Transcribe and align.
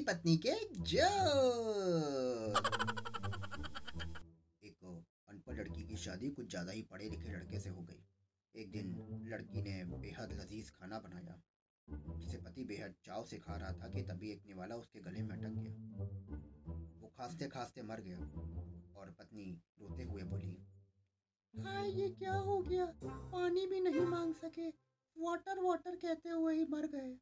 पति 0.00 0.12
पत्नी 0.12 0.36
के 0.36 0.52
जोक 0.90 1.06
एक 4.62 4.84
अनपढ़ 5.28 5.54
लड़की 5.54 5.82
की 5.82 5.96
शादी, 5.96 6.28
कुछ 6.30 6.48
ज़्यादा 6.50 6.72
ही 6.72 6.82
पढ़े 6.82 7.08
लिखे 7.10 7.32
लड़के 7.32 7.60
से 7.60 7.70
हो 7.70 7.82
गई। 7.82 8.02
एक 8.54 8.70
दिन 8.72 8.86
लड़की 9.30 9.62
ने 9.62 9.84
बेहद 9.98 10.32
लजीज 10.32 10.70
खाना 10.70 10.98
बनाया, 10.98 11.34
जिसे 12.18 12.38
पति 12.38 12.64
बेहद 12.64 12.94
चाव 13.04 13.24
से 13.24 13.38
खा 13.38 13.56
रहा 13.56 13.72
था 13.72 13.88
कि 13.88 14.02
तभी 14.02 14.30
एक 14.32 14.42
निवाला 14.46 14.76
उसके 14.76 15.00
गले 15.00 15.22
में 15.22 15.36
अटक 15.36 15.52
गया। 15.58 15.72
वो 17.00 17.12
खांसते 17.16 17.48
खांसते 17.48 17.82
मर 17.82 18.00
गया 18.00 18.18
और 19.00 19.14
पत्नी 19.18 19.46
रोते 19.80 20.02
हुए 20.02 20.22
बोली, 20.24 20.56
हाय, 21.54 21.90
ये 21.90 22.08
क्या 22.08 22.34
हो 22.34 22.58
गया? 22.62 22.86
पानी 23.04 23.66
भी 23.66 23.80
नहीं 23.80 24.06
मांग 24.06 24.34
सके। 24.34 24.68
वाटर 25.16 25.60
वाटर 25.60 25.96
कहते 25.96 26.28
हुए 26.28 26.54
ही 26.54 26.64
मर 26.70 26.86
गए। 26.86 27.16